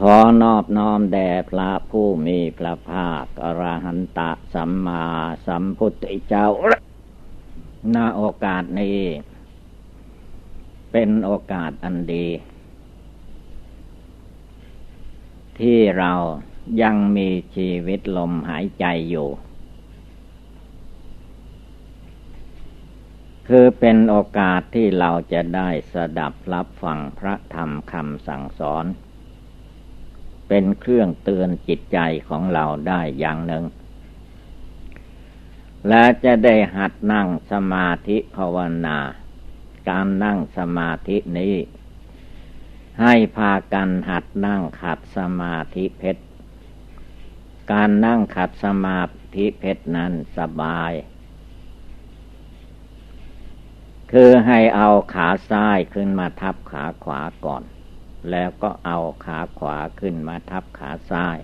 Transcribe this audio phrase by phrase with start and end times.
[0.00, 5.04] ขอนอบน้อมแด่พระผู้มีพระภาคอรหันตะสัมมา
[5.46, 6.46] สัมพุทธเจ้า
[7.94, 9.00] ณโอกาสนี้
[10.92, 12.28] เป็นโอกาสอันดี
[15.60, 16.12] ที่เรา
[16.82, 19.28] ยังมีชีวิตลมหายใจอยู่
[23.48, 28.86] คือเป็นโอกาสที่เราจะได้สดับรับฟังพระธรรมคำสั่งสอน
[30.48, 31.98] เป็นเครื่องเตือนจิตใจ
[32.28, 33.64] ของเราได้อย่างหนึ่ง
[35.88, 38.98] และจะได้หัดนั่งสมาธิภาวนา
[39.88, 41.54] การนั่งสมาธินี้
[43.02, 46.22] ให้พากันหัดนั่งขัดสมาธิเพชร
[47.72, 49.00] การนั่งขัดสมา
[49.34, 50.92] ธิเพชรนั้นสบาย
[54.12, 57.62] คือให้เอาขาซ้ายขึ้นมาทับขาขวาก่อน
[58.30, 61.38] แล้วก็เอาขาขวาขึ้นมาทับขาซ้าย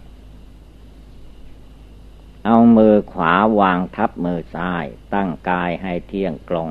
[2.46, 6.68] เอามือขวาวางทับมือซ้าย ตั้งกายให้เที่ยงตรง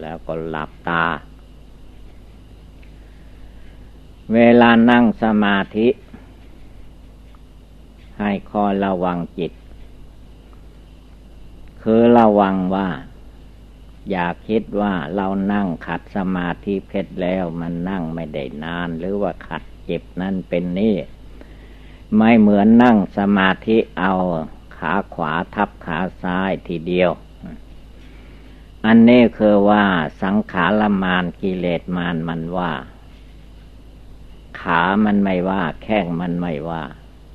[0.00, 1.06] แล้วก็หลับตา
[4.34, 5.88] เวลานั่งสมาธิ
[8.18, 9.52] ให้คอยระวังจิต
[11.82, 12.88] คือระวังว่า
[14.10, 20.96] อย่าคิดว่าเรานั่งขัดสมาธิเพชรแล้วมันนั่งไม่ได้นาน หรือว่าขัดเจ็บนั่นเป็นนี่
[22.16, 24.14] ไม่เหมือนนั่งสมาธิเอา
[24.76, 27.10] ขาขวาทับขาซ้ายทีเดียว
[28.86, 29.84] อันนี้คือว่า
[30.22, 32.72] สังขารมานกิเลสมานมันว่า
[34.60, 36.82] ขามันไม่ว่า แข้งมันไม่ว่า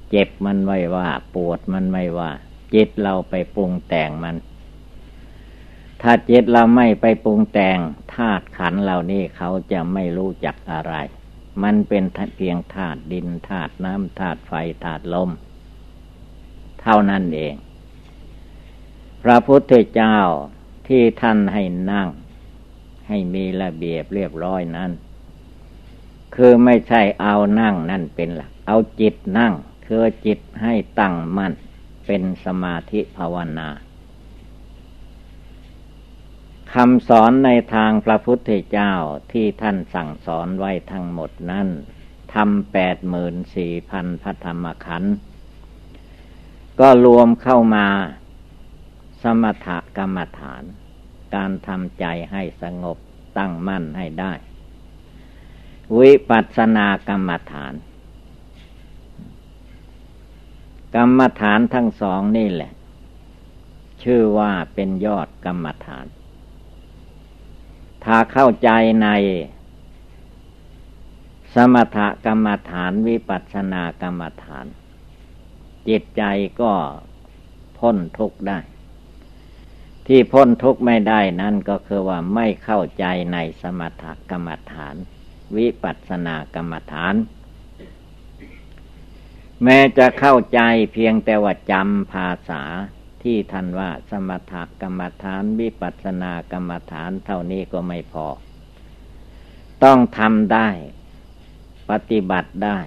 [0.09, 2.29] เจ็บมันไม่ว่า ปวดมันไม่ว่า
[2.73, 4.35] จิตเราไปปรุงแต่งมัน
[6.05, 7.79] ถ้าจิตเราไม่ไปปรุงแต่ง
[8.15, 10.93] ธาตุขันเหล่านี้เขาจะไม่รู้จักอะไร
[11.63, 12.03] มันเป็น
[12.35, 14.53] เพียงธาตุดินธาตุน้ำธาตุไฟ
[14.83, 15.29] ธาตุลม
[16.81, 17.55] เท่านั้นเอง
[19.23, 20.17] พระพุทธเจ้า
[20.87, 22.07] ที่ท่านให้นั่ง
[23.07, 24.91] ให้มีระเบียบเรียบร้อยนั้น
[26.35, 29.53] คือไม่ใช่เอานั่งนั่นเป็นหลัก เอาจิตนั่ง
[29.87, 31.53] คือจิตให้ตั้งมั่น
[32.05, 33.69] เป็นสมาธิภาวนา
[36.77, 38.93] คำสอนในทางพระพุทธเจ้า
[39.31, 41.67] ที่ท่านสั่งสอนไว้ทั้งหมดนั้น
[42.33, 45.13] ทำแปดหมื่นสี่พันพระธรรมขันธ์
[46.79, 47.87] ก็รวมเข้ามา
[49.21, 49.67] สมถ
[49.97, 50.63] กรรมฐาน
[51.35, 52.97] การทำใจให้สงบ
[53.37, 54.33] ตั้งมั่นให้ได้
[55.99, 57.73] วิปัสสนากรรมฐาน
[60.95, 62.71] กรรมฐานทั้งสองนี่แหละ
[64.03, 66.07] ชื่อว่าเป็นยอดกรรมฐาน
[68.05, 68.69] ถ้าเข้าใจ
[69.03, 69.09] ใน
[71.53, 74.65] สมถกรรมฐานวิปัสสนากรรมฐาน
[75.89, 76.23] จิตใจ
[76.61, 76.73] ก็
[77.77, 78.59] พ้นทุกข์ได้
[80.07, 84.95] ที่พ้นทุกข์ไม่ได้นั่นก็คือว่าไม่เข้าใจในสมถกรรมฐาน
[85.57, 87.15] วิปัสสนากรรมฐาน
[89.63, 90.59] แม้จะเข้าใจ
[90.93, 92.63] เพียงแต่ว่าจำภาษา
[93.23, 98.27] ที่ท่านว่าสมถกรรมฐานวิปัสสนากรรมฐานเท่านี้ก็ไม่พอ
[99.83, 100.69] ต้องทำได้
[101.89, 102.79] ปฏิบัติได้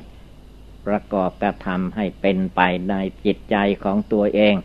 [0.87, 2.61] ประกอบกระทำให้เป็นไป
[2.91, 2.95] ใน
[3.25, 4.57] จิตใจของตัวเอง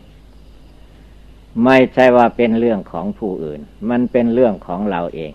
[1.64, 5.32] ไม่ใช่ว่าเป็นเรื่องของผู้อื่น มันเป็นเรื่องของเราเอง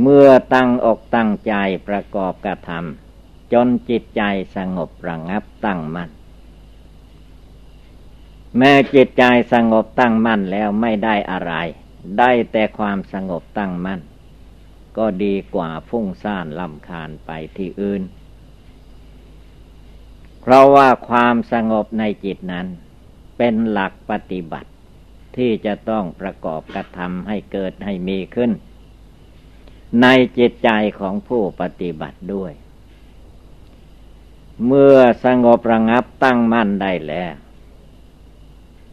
[0.00, 1.54] เมื่อตั้งอกตั้งใจ
[1.88, 4.22] ประกอบกระทำจนจิตใจ
[4.56, 6.10] สงบระงับตั้งมัน่น
[8.58, 11.52] แม้จิตใจสงบตั้งมั่นแล้วไม่ได้อะไร
[12.18, 14.00] ได้แต่ความสงบตั้งมั่น
[14.98, 18.02] ก็ดีกว่าฟุ้งซ่านลำคาญไปที่อื่น
[20.40, 22.66] เพราะว่าความสงบในจิตนั้น
[23.38, 24.70] เป็นหลักปฏิบัติ
[25.36, 28.50] ที่จะต้องประกอบกระทำให้เกิดให้มีขึ้น
[30.02, 30.06] ใน
[30.38, 30.70] จิตใจ
[31.00, 32.52] ของผู้ปฏิบัติด้วย
[34.66, 37.32] เมื่อสงบระงับตั้งมั่นได้แล้ว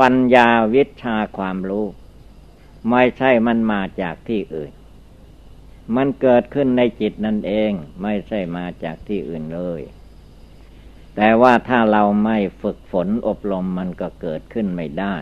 [0.01, 1.86] ปัญญาวิชาความรู้
[2.90, 4.72] ไม่ใช่มันมาจากที่อื่น
[5.96, 7.72] มันเกิดขึ้นในจิตนั่นเอง
[8.04, 9.81] ไม่ใช่มาจากที่อื่นเลย
[11.16, 15.16] แต่ว่าถ้าเราไม่ฝึกฝนอบรมมันก็เกิดขึ้นไม่ได้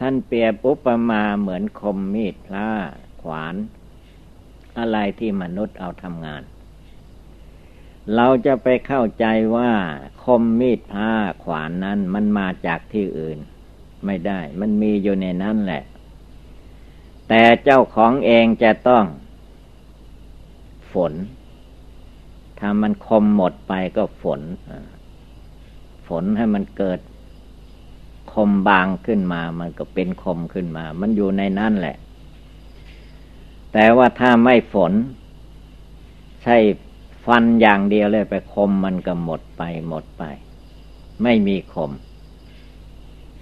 [0.00, 2.70] ท่านเปรียบปุปมาเหมือนคมมีดพลา
[3.22, 3.54] ขวาน
[4.78, 6.42] อะไรที่มนุษย์เอาทำงาน
[8.16, 9.26] เราจะไปเข้าใจ
[9.56, 9.70] ว่า
[10.24, 11.12] คมมีดผ้า
[11.42, 13.38] ขวานนั้นมันมาจากที่อื่น
[14.06, 15.82] ไม่ได้ มันมีอยู่ในนั้นแหละ
[17.28, 19.04] แต่เจ้าของเองจะต้อง
[20.92, 21.12] ฝน
[22.58, 24.40] ถ้ามันคมหมดไปก็ฝน
[26.08, 27.00] ฝนให้มันเกิด
[28.32, 31.96] คมบางขึ้นมา มันก็เป็นคมขึ้นมา มันอยู่ในนั่นแหละ
[33.72, 34.92] แต่ว่าถ้าไม่ฝน
[36.42, 36.56] ใช่
[37.26, 40.22] ฟันอย่างเดียวเลยไปคมมันก็หมดไปหมดไป
[41.22, 41.90] ไม่มีคม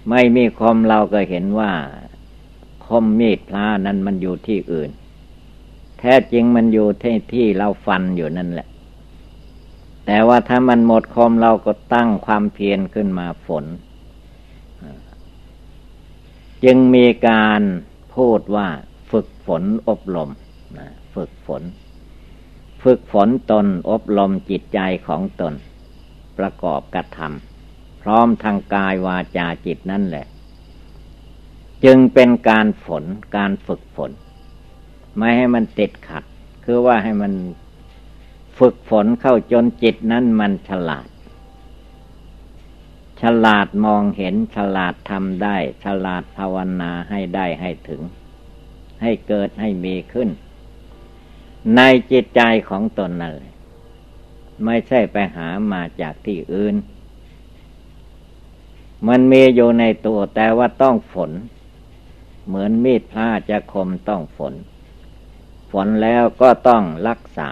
[0.09, 1.71] ไม่มีคมเราก็เห็นว่า
[2.85, 4.89] คมมีดพลานั้นมันอยู่ที่อื่น
[5.99, 8.67] แท้จริงมันอยู่ที่ที่เราฟันอยู่นั่นแหละ
[10.05, 13.65] แต่ว่าถ้ามันหมดคมเราก็ตั้งความเพียรขึ้นมาฝน
[16.63, 17.61] จึงมีการ
[18.15, 18.67] พูดว่า
[19.11, 20.29] ฝึกฝนอบรม
[21.15, 21.61] ฝึกฝน
[22.83, 25.53] ฝึกฝนตนอบรมจิตใจของตน
[26.37, 30.25] ประกอบกระทำพร้อมทางกายวาจาจิตนั่นแหละ
[31.83, 33.03] จึงเป็นการฝน
[33.37, 34.11] การฝึกฝน
[35.17, 36.23] ไม่ให้มันติดขัด
[36.65, 37.33] คือว่าให้มัน
[38.57, 41.07] ฝึกฝนเข้าจนจิตนั้นมันฉลาด
[43.21, 48.01] ฉลาดมองเห็นฉลาดทำได้ ฉลาดภาวนาให้ได้ให้ถึง
[49.01, 50.29] ให้เกิดให้มีขึ้น
[51.75, 51.81] ใน
[52.11, 53.51] จิตใจของตนนั่นเลย
[54.65, 56.75] ไม่ใช่ไปหามาจากที่อื่น
[59.07, 61.31] มันมีอยู่ในตัวแต่ว่าต้องฝน
[62.47, 64.53] เหมือนมีดพลาจะคมต้องฝน
[65.71, 67.51] ฝนแล้วก็ต้องรักษา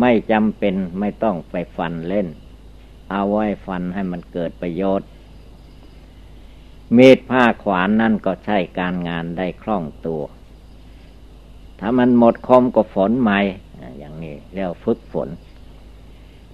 [0.00, 2.28] ไม่จำเป็นไม่ต้องไปฟันเล่น
[3.10, 5.08] เอาไว้ฟันให้มันเกิดประโยชน์
[6.96, 10.22] มีดผ้าขวานนั่นก็ใช้การงานได้คล่องตัว
[11.86, 13.38] ถ้ามันหมดคมก็ฝนใหม่
[13.98, 15.28] อย่างนี้เรียกฝึกฝน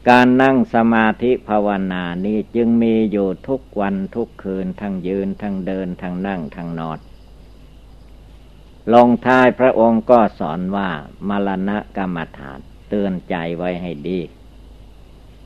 [0.08, 6.98] การนั่งสมาธิภาวนานี้จึงมีอยู่ทุกวันทุกคืนทั้งยืนทั้งเดินทั้งนั่งทั้งนอน
[8.92, 10.90] ลงท้ายพระองค์ก็สอนว่า
[11.28, 14.20] มรณะกรรมฐานเตือนใจไว้ให้ดี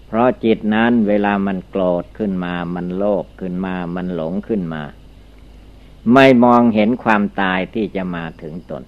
[0.06, 4.82] เพราะจิตนั้นเวลามันโกรธขึ้นมา มันโลภขึ้นมา มันหลงขึ้นมา
[6.12, 8.84] ไม่มองเห็นความตายที่จะมาถึงตน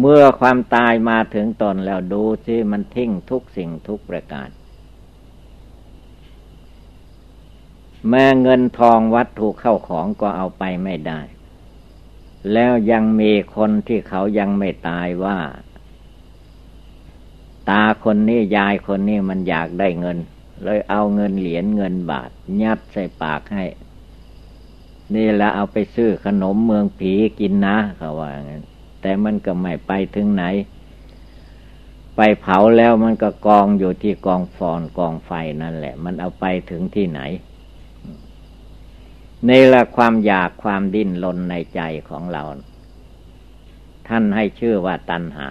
[0.00, 4.48] เมื่อความตายมาถึงตนแล้วดูที่มันทิ้งทุกสิ่งทุกประการ
[8.08, 11.20] แม้เงินทองวัตถุเข้าของก็เอาไปไม่ได้
[12.52, 15.38] แล้วยังมีคนที่เขายังไม่ตายว่า
[17.70, 20.18] ตาคนนี้ยายคนนี้มันอยากได้เงิน
[20.62, 22.30] เลยเอาเงินเหรียญเงินบาท
[22.62, 23.64] ยัดใส่ปากให้
[25.14, 28.64] นี่แหละเอาไปซื้อขนมเมืองผีกินนะเขาว่างั้น
[29.06, 30.44] แต่มันก็ไม่ไปถึงไหน
[32.16, 35.30] ไปเผาแล้วมันก็กองอยู่ที่กองฟอนกองไฟ
[35.62, 37.20] นั่นแหละ มันเอาไปถึงที่ไหน
[39.46, 42.42] ในละความอยากความดิ้นรนในใจของเรา
[44.08, 45.48] ท่านให้ชื่อว่าตัณหา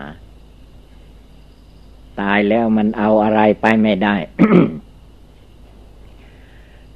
[2.22, 4.16] ตายแล้วมันเอาอะไรไปไม่ได้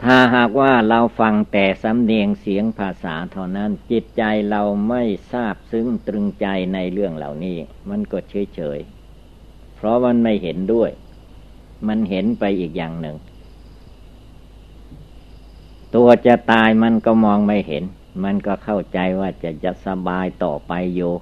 [0.04, 7.58] ถ้าหากว่าเราฟังแต่สำเนียงเสียงภาษาเท่านั้นจิตใจเราไม่ทราบซึ้งตรึงใจในเรื่องเหล่านี้
[7.90, 8.80] มันก็เฉยเฉย
[9.76, 10.90] เพราะมันไม่เห็นด้วย
[11.88, 13.18] มันเห็นไปอีกอย่างหนึ่ง
[15.96, 17.84] ตัวจะตายมันก็มองไม่เห็น
[18.24, 21.14] มันก็เข้าใจว่าจะจะสบายต่อไปอยู่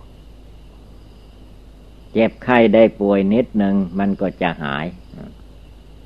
[2.12, 4.86] เจ็บไข้ได้ป่วยนิดหนึ่งมันก็จะหาย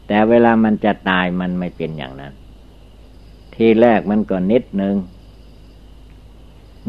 [0.08, 2.34] แต่เวลามันจะตายมันไม่เป็นอย่างนั้น
[3.56, 4.96] ทีแรกมันก็นิดหนึ่ง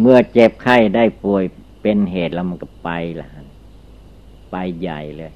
[0.00, 1.44] เมื่อเจ็บไข้ได้ป่วย
[1.82, 2.90] เป็นเหตุแล้วมันก็ไป
[3.20, 3.28] ละ
[4.50, 5.32] ไปใหญ่เลย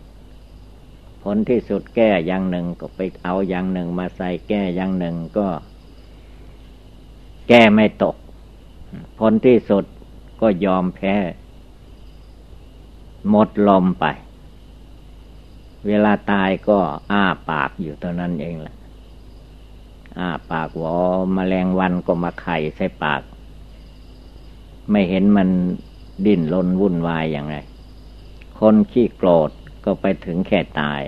[1.23, 5.49] ผลที่สุดแก้อย่างหนึ่งก็ไปเอาอย่างหนึ่งมาใส่แก้อย่างหนึ่งก็
[7.49, 8.16] แก้ไม่ตก
[9.18, 9.85] ผลที่สุด
[10.40, 11.14] ก็ยอมแพ้
[13.30, 14.04] หมดลมไป
[15.87, 16.78] เวลาตายก็
[17.12, 18.76] อ้าปากอยู่เท่านั้นเองแหละ
[20.19, 20.99] อ้าปากวอ
[21.37, 23.23] มแมลงวันก็มาไข่ใส่ปาก
[24.91, 25.49] ไม่เห็นมัน
[26.27, 27.57] ดิ้นรนวุ่นวายอย่างไร
[28.59, 29.51] คนขี้โกรธ
[29.85, 31.01] ก็ไปถึงแค่ตาย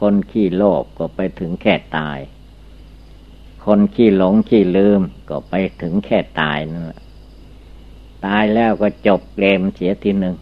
[0.00, 2.18] คนขี้โลภก็ไปถึงแค่ตาย
[3.64, 7.00] คนขี้หลงขี้ลืมก็ไปถึงแค่ตายนั่นแหละ
[8.26, 10.36] ตายแล้วก็จบเกมเสียทีหนึ่ง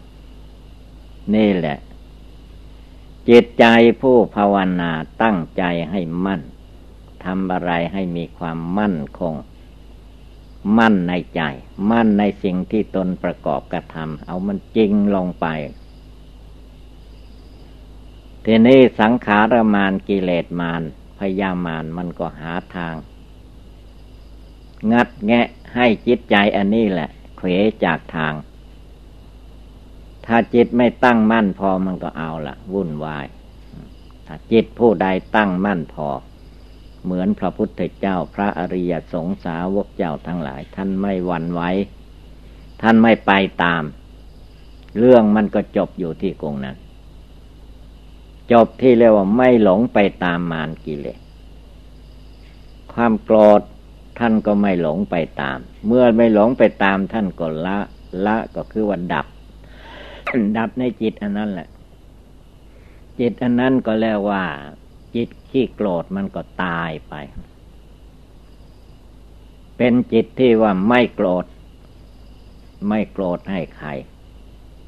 [1.35, 1.77] นี่แหละ
[3.29, 3.65] จิตใจ
[4.01, 6.41] ผู้ภาวนาตั้งใจให้มั่น
[7.25, 9.35] ทำอะไรให้มีความมั่นคง
[10.77, 11.41] มั่นในใจ
[11.91, 15.47] มั่นในสิ่งที่ตนประกอบกระทำเอามันจริงลงไป
[18.45, 20.81] ทีนี้สังขารมานกิเลสมาน
[21.17, 22.95] พยามานมันก็หาทาง
[24.91, 27.47] งัดแงะให้จิตใจอันนี้แหละ เขว
[27.85, 28.33] จากทาง
[30.25, 33.25] ถ้าจิตไม่ตั้งมั่นพอมันก็เอาละวุ่นวาย
[34.27, 36.07] ถ้าจิตผู้ใดตั้งมั่นพอ
[37.05, 41.61] เหมือนพระพุทธเจ้าพระอริยสงสาวกเจ้าทั้งหลาย ท่านไม่หวั่นไหว
[42.81, 43.31] ท่านไม่ไป
[43.63, 43.83] ตาม
[44.97, 46.77] เรื่องมันก็จบอยู่ที่กงนั้น
[48.51, 51.19] จบที่เรียกว่าไม่หลงไปตามมารกิเลส
[52.93, 53.61] ความโกรธ
[54.19, 55.57] ท่านก็ไม่หลงไปตาม
[55.87, 57.77] เมื่อไม่หลงไปตามท่านก็ละ
[58.25, 59.27] ละก็คือว่าดับ
[60.57, 61.67] ดับในจิตอันนั้นแหละ
[63.19, 64.43] จิตอันนั้นก็เรียกว่า
[65.15, 67.13] จิตขี้โกรธมันก็ตายไป
[69.77, 71.45] เป็นจิตที่ว่าไม่โกรธ
[72.87, 73.89] ไม่โกรธให้ใคร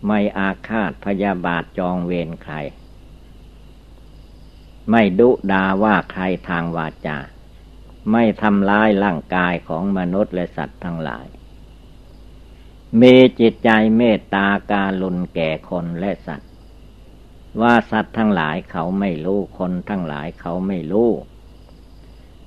[0.08, 2.56] ไม่อาฆาตพยาบาทจองเวรใคร
[4.92, 7.18] ไม่ดุดาว่าใครทางวาจา
[8.12, 11.28] ไม่ทำร้ายร่างกายของมนุษย์และสัตว์ทั้งหลาย
[13.02, 16.52] มีจิตใจเมตตาการุณแก่คนและสัตว์
[17.62, 21.12] ว่าสัตว์ทั้งหลายเขาไม่รู้คนทั้งหลายเขาไม่รู้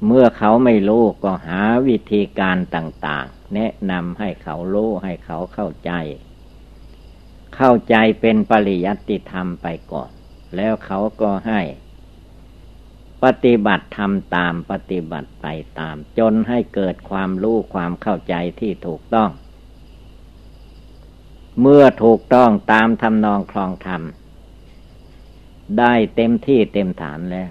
[0.06, 5.92] เมื่อเขาไม่รู้ก็หาวิธีการต่าง ๆ แนะนำให้เขารู้ให้เขาเข้าใจ
[7.56, 10.10] เข้าใจเป็นปริยัติธรรมไปก่อน
[10.56, 11.60] แล้วเขาก็ให้
[13.22, 15.46] ปฏิบัติทำตามปฏิบัติไป
[15.78, 19.30] ตาม จนให้เกิดความรู้ความเข้าใจที่ถูกต้อง
[21.60, 24.02] เมื่อถูกต้องตามทำนองคลองธรรม
[25.78, 27.50] ได้เต็มที่เต็มฐานแล้ว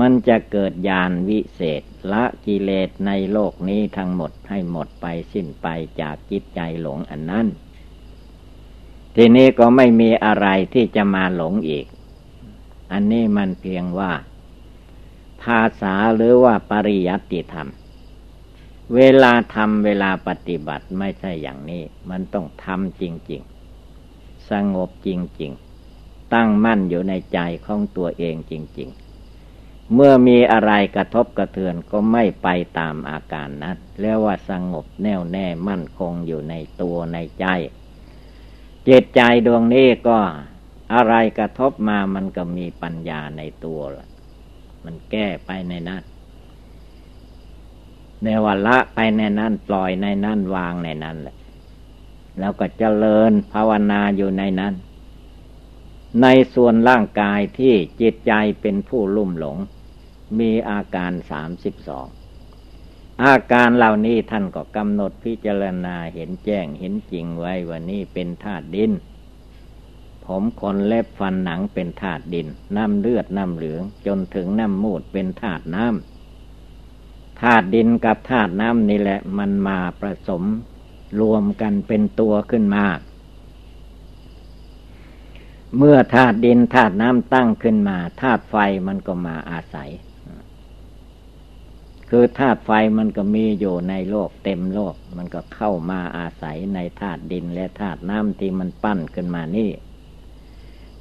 [0.00, 5.66] มันจะเกิดญาณวิเศษละกิเลสในโลกนี้ทั้งหมดให้หมดไปสิ้นไป
[6.00, 7.46] จากจิตใจหลงอันนั้น
[9.14, 11.86] ทีนี้ก็ไม่มีอะไรที่จะมาหลงอีก
[12.92, 14.12] อันนี้มันเพียงว่า
[15.42, 17.68] ภาษาหรือว่าปริยัติธรรม
[18.94, 23.42] เวลาทำเวลาปฏิบัติไม่ใช่อย่างนี้ มันต้องทำจริง
[23.94, 25.08] ๆ สงบจ
[25.40, 25.69] ริง ๆ
[26.34, 37.46] ตั้งมั่นอยู่ในใจของตัวเองจริง ๆ เมื่อมีอะไรกระทบกระเทือนก็ไม่ไปตามอาการนั้นเรียกว่าสงบแน่วแน่มั่นคงอยู่ในตัวในใจ
[38.84, 40.18] เจตใจดวงนี้ก็
[40.94, 44.08] อะไรกระทบมามันก็มีปัญญาในตัวละ
[44.84, 46.02] มันแก้ไปในนั้น
[48.24, 51.36] ในวันละไปในนั้นปล่อยในนั้นวางในนั้นแหละ
[52.38, 54.74] แล้วก็เจริญภาวนาอยู่ในนั้น
[56.22, 59.58] ในส่วนร่างกายที่จิตใจเป็นผู้ลุ่มหลง
[60.38, 62.06] มีอาการสามสิบสอง
[63.24, 68.92] อาการเหล่านี้ท่านก็กำหนดพิจารณาเห็นแจ้งเห็นจริงไว้ว่านี่เป็นธาตุดิน
[70.24, 80.44] ผมขนเล็บฟันหนังเป็นธาตุดิน น้ำเลือดน้ำเหลือง จนถึงน้ำมูดเป็นธาตุน้ำธาตุดินกับธาตุน้ำนี่แหละมันมาผสม
[81.20, 82.84] รวมกันเป็นตัวขึ้นมา
[85.76, 89.90] เมื่อธาตุดินธาตุน้ำตั้งขึ้นมาธาตุไฟมันก็มาอาศัย
[92.10, 99.70] คือธาตุไฟมันก็มีอยู่ในโลกเต็มโลก มันก็เข้ามาอาศัยในธาตุดินและธาตุน้ำที่มันปั้นขึ้นมานี่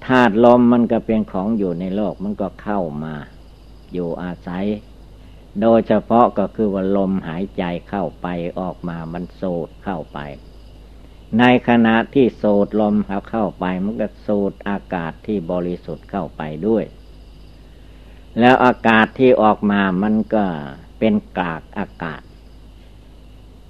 [0.08, 3.16] ธาตุลมมันก็เป็นของอยู่ในโลกมันก็เข้ามา
[3.94, 4.66] อยู่อาศัย
[5.62, 8.28] โดยเฉพาะก็คือว่าลมหายใจเข้าไป
[8.60, 10.20] ออกมามันโสดเข้าไป
[11.38, 16.86] ในขณะที่โสดลมเขาเข้าไปมันก็โสดอากาศที่บริสุทธิ์เข้าไปด้วย
[18.40, 20.46] แล้วอากาศที่ออกมามันก็
[21.00, 22.22] เป็นกากอากาศ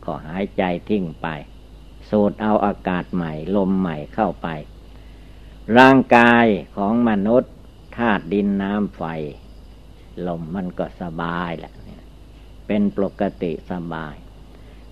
[0.03, 1.27] ก็หายใจทิ้งไป
[2.09, 4.47] สูดเอาอากาศใหม่ ลมใหม่เข้าไป
[5.77, 7.53] ร่างกายของมนุษย์
[7.97, 9.03] ธาตุดินน้ำไฟ
[10.27, 11.73] ลมมันก็สบายแหละ
[12.67, 14.15] เป็นปกติสบาย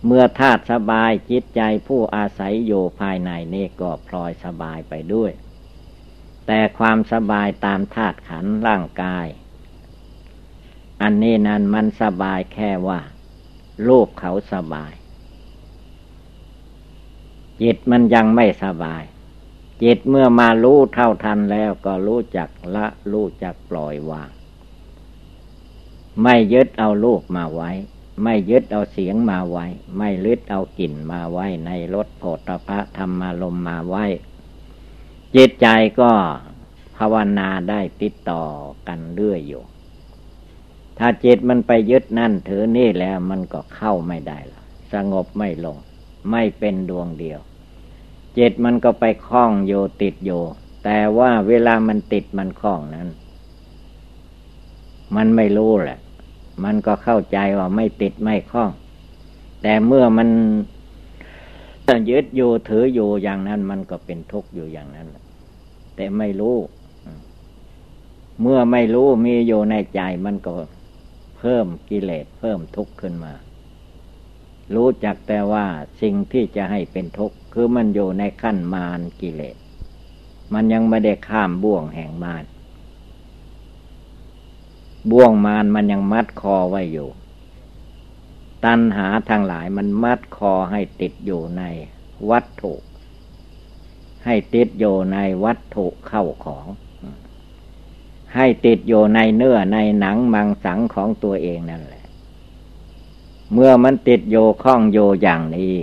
[0.05, 5.31] เมื่อธาตุสบายจิตใจผู้อาศัยอยู่ภายในนี่ก็พลอยสบายไปด้วย
[6.47, 9.27] แต่ความสบายตามธาตุขันร่างกาย
[11.01, 12.99] อันนี้นั้นมันสบายแค่ว่า
[13.87, 14.93] รูปเขาสบาย
[17.61, 19.03] จิตมันยังไม่สบาย
[19.83, 24.29] จิตเมื่อมารู้เท่าทันแล้วก็รู้จักละรู้จักปล่อยวาง
[26.23, 27.71] ไม่ยึดเอาลูกมาไว้
[28.23, 29.65] ไม่ยึดเอาเสียงมาไว้
[29.97, 34.05] ไม่ลึดเอากลิ่นมาไว้ ในรถโผฏฐะธรรมารมมาไว้
[35.35, 35.67] จิตใจ
[35.99, 36.11] ก็
[36.97, 38.43] ภาวนาได้ติดต่อ
[38.87, 39.63] กันเรื่อยอยู่
[40.97, 44.61] ถ้าจิตมันไปยึดนั่นถือนี่แล้วมันก็เข้าไม่ได้ละ
[44.93, 45.77] สงบไม่ลง
[46.31, 47.39] ไม่เป็นดวงเดียว
[48.37, 50.31] จิตมันก็ไปคล้องโยติดโย
[50.83, 53.07] แต่ว่าเวลามันติดมันคล้องนั้น
[55.15, 55.99] มันไม่รู้แหละ
[56.63, 58.71] มันก็เข้าใจว่าไม่ติดไม่คล้อง
[59.61, 60.29] แต่เมื่อมัน
[62.09, 65.07] ยึดอยู่ถืออยู่อย่างนั้น มันก็เป็นทุกข์อยู่อย่างนั้น
[65.95, 66.57] แต่ไม่รู้
[68.41, 70.53] เมื่อไม่รู้มีอยู่ในใจมันก็
[71.37, 73.33] เพิ่มกิเลสเพิ่มทุกข์ขึ้นมา
[74.75, 75.65] รู้จักแต่ว่า
[76.01, 79.55] สิ่งที่จะให้เป็นทุกข์คือมันอยู่ในขั้นมารกิเลส
[80.53, 82.43] มันยังไม่ได้ข้ามบ่วงแห่งมาร
[85.11, 87.09] บ่วงมารมันยังมัดคอไว้อยู่
[88.65, 91.63] ตัณหาทางหลายมันมัดคอให้ติดอยู่ใน
[92.29, 92.73] วัตถุ
[94.25, 96.65] ให้ติดอยู่ในวัตถุเข้าของ
[98.35, 102.05] ให้ติดอยู่ในเนื้อในหนังมังสังของตัวเองนั่นแหละ
[103.53, 105.75] เมื่อมันติดโยข้องโยอย่างนี้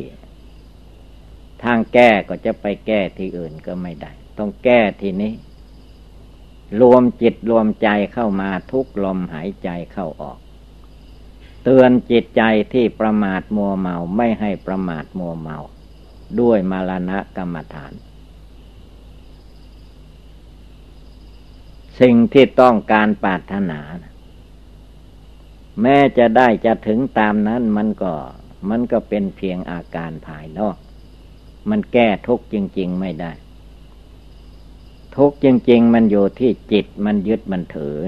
[1.63, 5.33] ทางแก้ก็จะไปแก้ที่อื่นก็ไม่ได้ ต้องแก้ที่นี้
[6.81, 10.39] รวมจิตรวมใจเข้ามาทุกลมหายใจเข้าออก
[11.65, 15.59] เตือนจิตใจที่ประมาทมัวเมาไม่ให้ประมาทมัวเมา
[16.41, 17.93] ด้วยมารณะกรรมฐาน
[22.01, 23.81] สิ่งที่ต้องการปรารถนา
[25.83, 28.15] แม้จะได้จะถึงตามนั้นมันก็
[28.71, 30.77] มันก็เป็นเพียงอาการภายนอก
[31.71, 33.33] มันแก้ทุกจริง ๆ ไม่ได้
[35.17, 37.99] ทุกจริง ๆ มันอยู่ที่จิตมันยึดมันถือ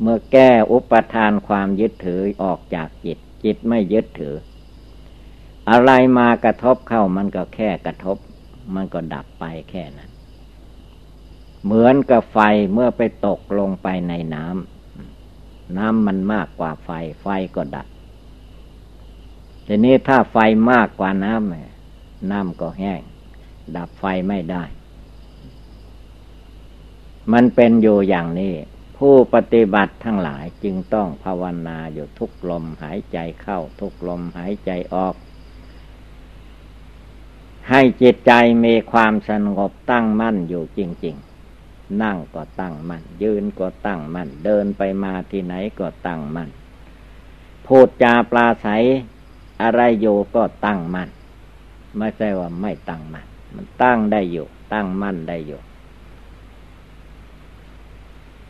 [0.00, 4.34] เมื่อแก้อุปทานความยึดถือออกจากจิต จิตไม่ยึดถือ
[5.70, 8.16] อะไรมากระทบเข้ามันก็แค่กระทบ
[8.74, 10.10] มันก็ดับไปแค่นั้น
[11.64, 12.38] เหมือนกับไฟ
[12.72, 16.90] เมื่อไปตกลงไปในน้ำน้ำมันมากกว่าไฟ
[17.22, 17.86] ไฟก็ดับ
[19.66, 20.36] ทีนี้ถ้าไฟ
[20.72, 23.00] มากกว่าน้ำน้ำก็แห้ง
[23.76, 24.64] ดับไฟไม่ได้
[27.32, 28.54] มันเป็นอยู่อย่างนี้
[28.98, 35.14] ผู้ปฏิบัติทั้งหลายจึงต้องภาวนาอยู่ทุกลมหายใจเข้าทุกลมหายใจออก
[37.70, 38.32] ให้จิตใจ
[38.64, 41.16] มีความสงบตั้งมั่นอยู่จริง
[41.56, 46.50] ๆ นั่งก็ตั้งมั่น ยืนก็ตั้งมั่น เดินไปมาที่ไหนก็ตั้งมั่น
[47.66, 48.68] พูดจาปลาใส
[49.62, 51.08] อะไรอยู่ก็ตั้งมั่น
[51.98, 55.60] ไม่ใช่ว่าไม่ตั้งมั่นมันตั้งได้อยู่ ตั้งมั่นได้อยู่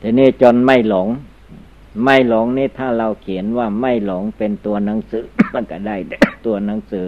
[0.01, 1.09] ทีนี้จนไม่หลง
[2.05, 5.97] ไม่หลงนี่ถ้าเราเขียนว่าไม่หลงเป็นตัวหนังสือมันก็ได้
[6.47, 7.07] ตัวหนังสือ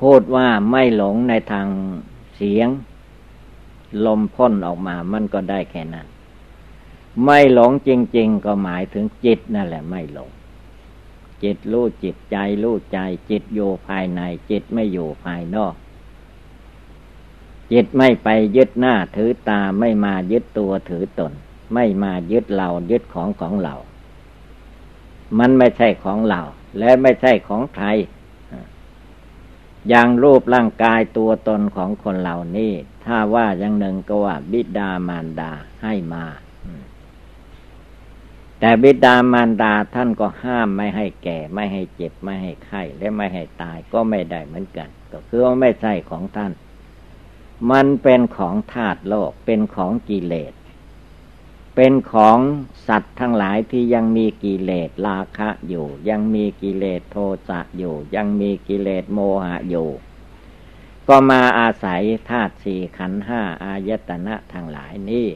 [0.00, 1.66] พูดว่าไม่หลงในทาง
[2.36, 2.68] เสียง
[4.06, 6.06] ลมพ่นออกมามันก็ได้แค่นั้น
[7.24, 10.30] ไม่หลงจริง ๆ ก็หมายถึงจิตนั่นแหละไม่หลง
[11.42, 12.98] จิตรู้จิตใจรู้ใจ
[13.30, 14.20] จิตอยู่ภายใน
[14.50, 15.74] จิตไม่อยู่ภายนอก
[17.72, 21.32] จิตไม่ไปยึดหน้าถือตาไม่มายึดตัวถือตน
[21.74, 23.74] ไม่มายึดเรายึดของของเรา
[25.38, 26.42] มันไม่ใช่ของเรา
[26.78, 27.86] และไม่ใช่ของใคร
[29.88, 32.72] อย่างรูปร่างกายตัวตนของคนเหล่านี้
[33.04, 35.52] ถ้าว่าอย่างหนึ่งก็ว่าบิดามารดา
[35.82, 36.24] ให้มา
[38.60, 46.52] แต่บิดามารดาท่านก็ห้ามไม่ให้แก่ ไม่ให้เจ็บไม่ให้ไข้และไม่ให้ตายก็ไม่ได้เหมือนกัน ก็คือว่าไม่ใช่ของท่าน
[47.70, 50.52] มันเป็นของธาตุโลก เป็นของกิเลส
[51.74, 52.38] เป็นของ
[52.88, 57.16] สัตว์ทั้งหลายที่ยังมีกิเลสราคะอยู่ ยังมีกิเลสโท
[57.48, 59.90] สะอยู่ ยังมีกิเลสโมหะอยู่
[61.08, 65.28] ก็มาอาศัยธาตุสี่ขันห้าอายตนะทั้งหลายนี้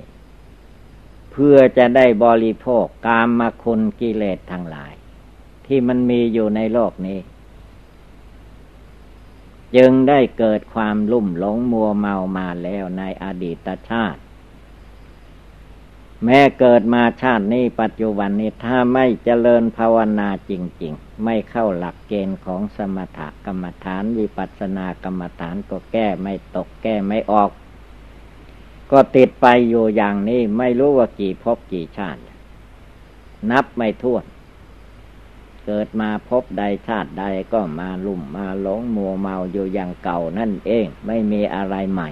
[1.33, 4.93] เพื่อจะได้บริโภคกามมาคุณกิเลสทั้งหลาย
[5.67, 7.19] ที่มันมีอยู่ในโลกนี้
[9.77, 14.21] จึงได้เกิดความลุ่มหลงมัวเมามาแล้วในอดีตชาติ
[16.25, 27.51] แม้เกิดมาชาตินี้ปัจจุบันนี้ถ้าไม่เจริญภาวนาจริง ๆ ไม่เข้าหลักเกณฑ์ของสมถกรรมฐานวิปัสสนากรรมฐานก็แก้ไม่ตกแก้ไม่ออก
[28.91, 32.21] ก็ติดไปอยู่อย่างนี้ไม่รู้ว่ากี่ภพกี่ชาติ
[33.51, 34.25] นับไม่ถ้วน
[35.67, 42.11] เกิดมาพบใดชาติใดก็มาลุ่มมาหลงมัวเมาอยู่อย่างเก่านั่นเองไม่มีอะไรใหม่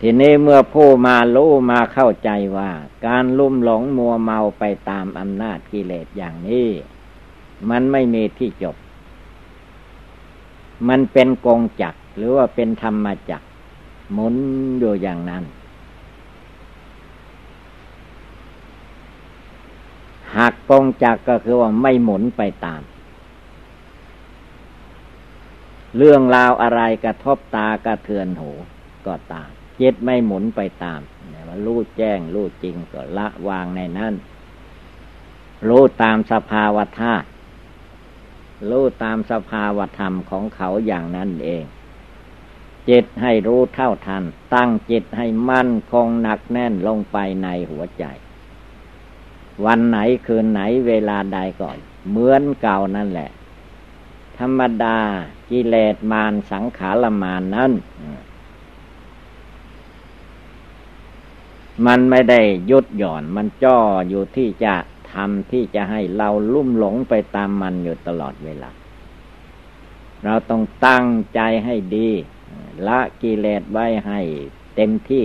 [0.00, 2.70] ทีนี้เมื่อผู้มารู้มาเข้าใจว่า
[3.06, 6.68] การลุ่มหลงมัวเมาไปตามอำนาจกิเลสอย่างนี้
[7.70, 8.76] มันไม่มีที่จบ
[10.88, 13.42] มันเป็นกงจักหรือว่าเป็นธรรมจัก
[14.12, 14.34] หมุน
[14.78, 15.44] อยู่อย่างนั้น
[20.36, 22.82] หักกงจักก็คือว่าไม่หมุนไปตาม
[25.96, 28.50] เรื่องราวอะไรกระทบตากระเทือนหู
[29.06, 31.00] ก็ตามจิตไม่หมุนไปตาม
[31.48, 34.14] ว่ารู้แจ้งรู้จริงก็ละวางในนั้น
[35.68, 37.26] รู้ตามสภาวธาตุ
[38.70, 41.64] รู้ตามสภาวธรรมของเขาอย่างนั้นเอง
[42.88, 48.04] จิตให้รู้เท่าทัน ตั้งจิตให้มั่นคงหนักแน่นลงไปในหัวใจ
[49.64, 53.30] วันไหนคืนไหนเวลาใดก่อน เหมือนเก่านั่นแหละ
[54.38, 54.98] ธรรมดา
[55.50, 57.72] กิเลสมารสังขารมารนั้น
[61.86, 62.40] มันไม่ได้
[62.70, 64.74] ยุดหย่อน มันจ้ออยู่ที่จะ
[65.12, 68.70] ทำที่จะให้เราลุ่มหลงไปตามมันอยู่ตลอดเวลา
[70.24, 72.10] เราต้องตั้งใจให้ดี
[72.86, 74.20] ละกิเลสไว้ให้
[74.76, 75.24] เต็มที่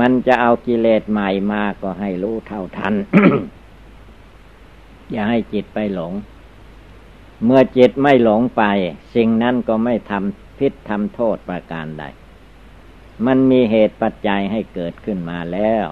[0.00, 2.94] มันจะเอากิเลสใหม่มาก็ให้รู้เท่าทัน
[5.10, 6.12] อย่าให้จิตไปหลง
[7.44, 8.62] เมื่อจิตไม่หลงไป
[9.14, 12.04] สิ่งนั้นก็ไม่ทำพิษทำโทษประการใด
[13.26, 15.86] มันมีเหตุปัจจัยให้เกิดขึ้นมาแล้ว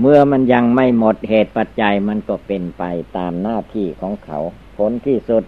[0.00, 2.82] เมื่อมันยังไม่หมดเหตุปัจจัยมันก็เป็นไป
[3.16, 4.38] ตามหน้าที่ของเขา
[4.76, 5.44] ผลที่สุด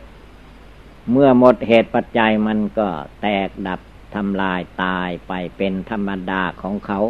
[1.13, 2.89] เมื่อหมดเหตุปัจจัยมันก็
[3.23, 3.81] แตกดับ
[4.15, 7.01] ทำลายตายไปเป็นธรรมดาของเขา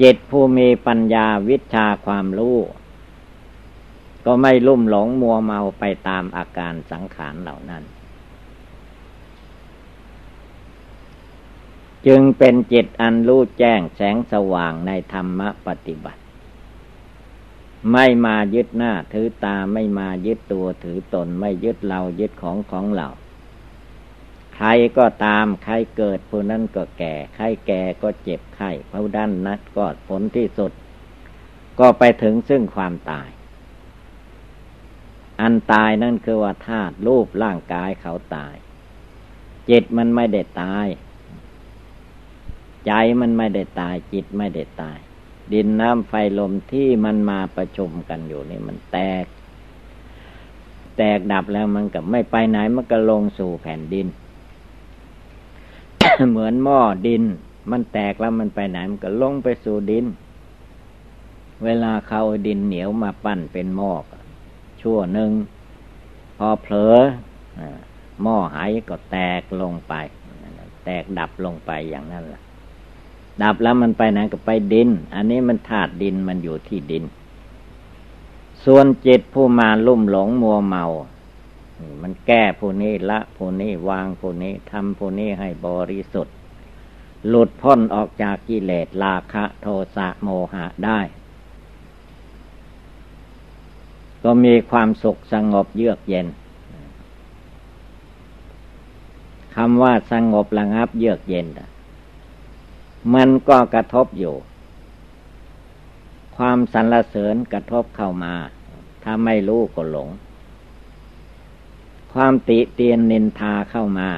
[0.00, 2.58] จิตผู้มีปัญญาวิชาความรู้
[4.24, 7.84] ก็ไม่ลุ่มหลงมัวเมาไปตามอาการสังขารเหล่านั้น
[12.06, 16.20] จึงเป็นจิตอันรู้แจ้งแสงสว่างในธรรมปฏิบัติ
[17.92, 23.08] ไม่มายึดหน้าถือตาไม่มายึดตัวถือตนไม่ยึดเรายึดของของเรา
[24.56, 30.72] ใครก็ตามใครเกิดผู้นั้นก็แก่ ใครแก่ก็เจ็บไข้ผู้ด้านนัดก็ผลที่สุด
[31.80, 33.28] ก็ไปถึงซึ่งความตาย
[35.40, 38.54] อันตายนั่นคือว่าธาตุรูปร่างกายเขาตาย
[39.70, 40.86] จิตมันไม่ได้ตาย
[42.86, 44.98] ใจมันไม่ได้ตาย จิตไม่ได้ตาย
[45.52, 49.26] ดินน้ำไฟลมที่มันมาประชุมกันอยู่นี่มันแตก
[50.96, 54.06] แตกดับแล้วมันก็ไม่ไปไหนมันก็ลงสู่แผ่นดิน
[56.30, 57.22] เหมือนหม้อดิน
[57.70, 60.06] มันแตกแล้วมันไปไหนมันก็ลงไปสู่ดิน
[61.64, 63.92] เวลาเขาดินเหนียวมาปั้นเป็นหม้อ
[64.80, 65.30] ชั่วหนึ่ง
[66.38, 66.94] พอเผลอ
[68.22, 69.94] หม้อหายก็แตกลงไป
[70.84, 72.42] แตกดับลงไปอย่างนั้นแหละ
[73.42, 77.04] ดับแล้วมันไปไหนก็ไปดิน อันนี้มันธาตุดินมันอยู่ที่ดิน
[78.64, 80.84] ส่วนจิตผู้มาลุ่มหลงมัวเมา
[82.02, 86.34] มันแก้ผู้นี้ละผู้นี้วางผู้นี้ทำผู้นี้ให้บริสุทธิ์
[87.28, 89.66] หลุดพ้นออกจากกิเลสราคะโท
[89.96, 91.00] สะโมหะได้
[94.24, 96.26] ก็มีความสุขสงบเยือกเย็น
[99.54, 101.46] คำว่าสงบระงับเยือกเย็น
[103.14, 104.34] มันก็กระทบอยู่
[106.36, 108.34] ความสรรเสริญกระทบเข้ามา
[109.02, 110.08] ถ้าไม่รู้ก็หลง
[112.12, 114.10] ความติเตียนนินทาเข้ามา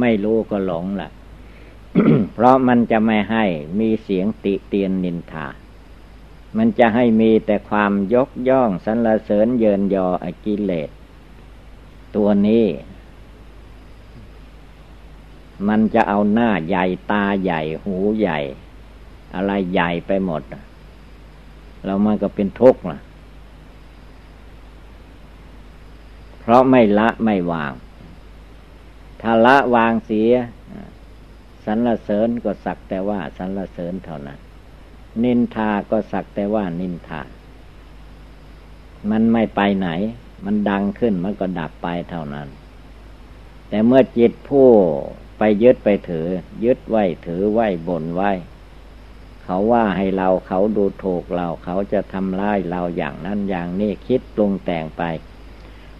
[0.00, 1.10] ไม่รู้ก็หลงละ่ะ
[2.34, 3.44] เพราะมันจะไม่ให้
[3.78, 5.46] มีเสียงติเตียนนินทา
[6.56, 10.90] มันจะให้มีแต่ความยกย่องสรรเสริญเยินยออกิเลส
[12.14, 12.66] ตัวนี้
[15.68, 18.38] มันจะเอาหน้าใหญ่ตาใหญ่หูใหญ่
[19.34, 20.42] อะไรใหญ่ไปหมด
[21.84, 23.00] แล้วมันก็เป็นทุกข์นะ
[26.44, 27.72] เพราะไม่ละไม่วาง
[29.20, 30.32] ถ้าละวางเสีย
[31.64, 34.38] สรรเสริญก็สักแต่ว่าสรรเสริญเท่านั้น
[35.22, 37.22] นินทาก็สักแต่ว่านินทา
[39.10, 39.88] มันไม่ไปไหน
[40.44, 42.48] มันดังขึ้นมันก็ดับไปเท่านั้น
[43.68, 44.68] แต่เมื่อจิตผู้
[45.38, 46.28] ไปยึดไปถือ
[46.64, 48.32] ยึดไว้ถือไว้บนไว้
[49.44, 55.02] เขาว่าให้เราเขาดูถูกเราเขาจะทำร้ายเราอย่างนั้นอย่างนี้คิดปรุงแต่งไป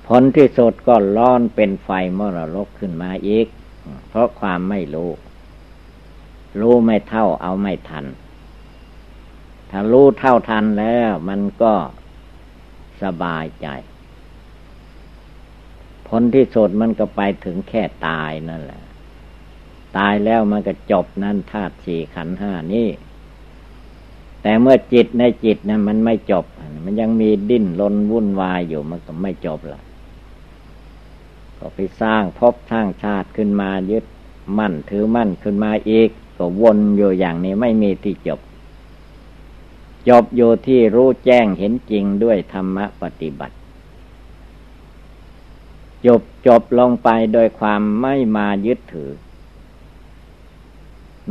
[0.06, 1.88] ผลที่สุดก็ร้อนเป็นไฟ
[2.18, 3.46] มรรกขึ้นมาอีก
[4.08, 5.10] เพราะความไม่รู้
[6.60, 8.04] รู้ไม่เท่าเอาไม่ทัน
[9.70, 11.74] ถ้ารู้เท่าทันแล้วมันก็
[13.02, 13.68] สบายใจ
[16.08, 18.82] ผลที่สุดมันก็ไปถึงแค่ตายนั่นแหละ
[19.96, 22.88] ตายแล้วมันก็จบนั่นธาตุสี่ขันห้านี่
[24.42, 26.44] แต่เมื่อจิตในจิตนะมันไม่จบ
[26.84, 29.80] มันยังมีดิ้นรนวุ่นวายอยู่มันก็ไม่จบละ
[31.66, 34.04] ก็ไปสร้างภพสร้างชาติขึ้นมายึด
[34.58, 38.40] มั่นถือมั่นขึ้นมาอีก ก็วนอยู่อย่างนี้ไม่มีที่จบ
[40.08, 43.54] จบอยู่ที่รู้แจ้งเห็นจริงด้วยธรรมปฏิบัติ
[46.06, 49.10] จบจบลงไปโดยความไม่มายึดถือ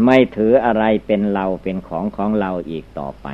[0.06, 3.28] ไม่ถืออะไรเป็นเราเป็นของของเราอีกต่อไป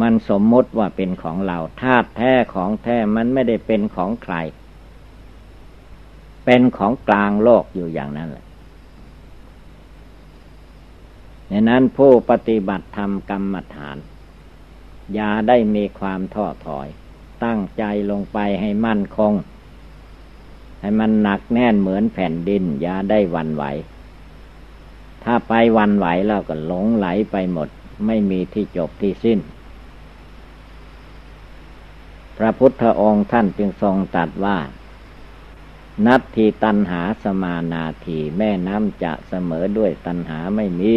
[0.00, 4.34] มันสมมติว่าเป็นของเราธาตุแท้ของแท้มันไม่ได้เป็นของใคร
[6.44, 8.46] เป็นของกลางโลกอยู่อย่างนั้นแหละ
[11.48, 13.96] ในนั้นผู้ปฏิบัติธรรมกรรมฐาน
[15.14, 16.88] อย่าได้มีความท้อถอย
[17.44, 19.32] ตั้งใจลงไปให้มั่นคง
[20.80, 23.64] ให้มันหนักแน่นเหมือนแผ่นดิน อย่าได้วันไหว
[25.24, 27.68] ถ้าไปวันไหวแล้วก็หลงไหลไปหมด
[28.06, 29.38] ไม่มีที่จบที่สิ้น
[32.42, 34.58] ระพุทธองค์ท่านจึงทรงตรัสว่า
[36.06, 40.94] นัตทีตันหาสมานาทีแม่น้ำจะเสมอด้วยตันหาไม่มี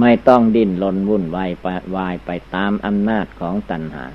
[0.00, 4.06] ไม่ต้องดิ้นรนวุ่นวายไปวายไปตามอำนาจของตันหา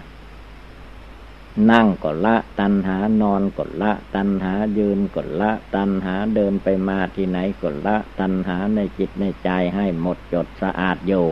[1.72, 11.26] นั่งกดละตันหานอนกดละ ตันหายืนกดละ ตันหาเดินไปมาที่ไหนกดละ ตันหาในจิตในใจให้หมดจดสะอาดอยู่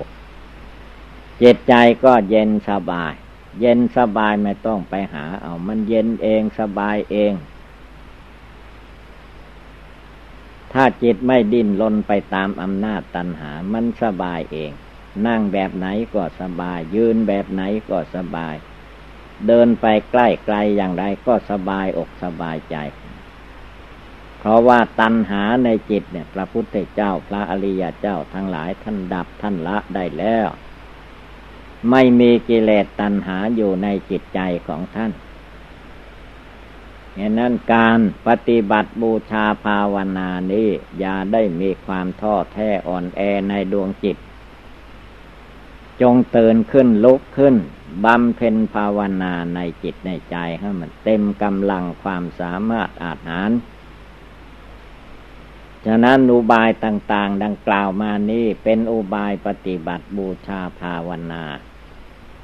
[1.42, 3.14] จิตใจก็เย็นสบาย
[3.60, 7.34] เย็นสบายไม่ต้องไปหาเอามันเย็นเองสบายเอง
[10.74, 14.72] ถ้าจิตไม่ดิ้นลนไปตามอำนาจตัณหา มันสบายเอง
[15.28, 18.56] นั่งแบบไหนก็สบาย ยืนแบบไหนก็สบาย
[19.48, 22.76] เดินไปใกล้ไกลอย่างไรก็สบายอกสบายใจ
[24.40, 30.48] เพราะว่าตัณหาในจิตเนี่ย พระพุทธเจ้าพระอริยเจ้าทั้งหลายท่านดับท่านละได้แล้ว
[31.90, 35.12] ไม่มีกิเลสตัณหาอยู่ในจิตใจของท่าน
[37.18, 44.18] ดังนั้นการปฏิบัติบูชาภาวนานี้อย่าได้มีความท้อแท้อ่อนแอในดวงจิต
[46.02, 47.56] จงเตือนขึ้นลุกขึ้น
[48.06, 53.50] บำเพ็ญภาวนาในจิตในใจให้มันเต็มกำลังความสามารถอาหาร
[55.86, 61.44] ฉะนั้นอุบายต่าง ๆ ดังกล่าวมานี้เป็นอุบายปฏิบัติบูชาภาวนา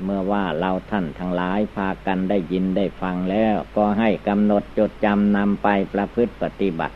[0.04, 6.96] เมื่อว่าเราท่านทั้งหลายพากันได้ยินได้ฟังแล้ว ก็ให้กำหนดจดจำนำไปประพฤติปฏิบัติ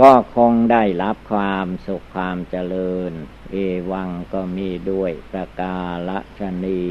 [0.00, 3.12] ก็คงได้รับความสุขความเจริญ
[3.50, 3.56] เอ
[3.90, 5.76] วังก็มีด้วยประกา
[6.08, 6.82] ละชนี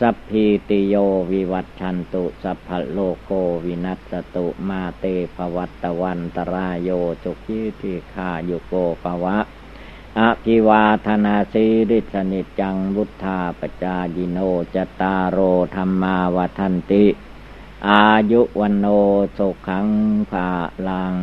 [0.00, 0.94] สัพพีติโย
[1.32, 3.32] วิวัตชันตุ สัพพโลโก
[3.64, 5.04] วินัสตุมาเต
[5.36, 6.90] ภวัตวันตรายโย
[7.24, 9.38] จุกิทิคาโยโกภวะ
[10.20, 14.38] อภิวาธนาสีริสนิจังวุทธาปจายิโน
[14.74, 15.38] จตารโร
[15.74, 17.06] ธรรมาวทันติ
[17.88, 18.86] อายุวันโน
[19.36, 19.88] สุขัง
[20.30, 20.48] ภา
[20.88, 21.16] ลัง